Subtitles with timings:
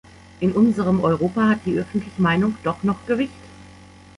[0.39, 3.35] In unserem Europa hat die öffentliche Meinung doch noch Gewicht.